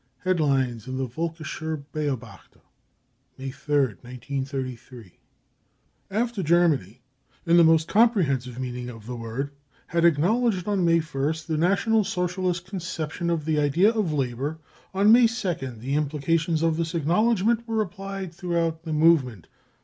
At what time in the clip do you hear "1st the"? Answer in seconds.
11.01-11.55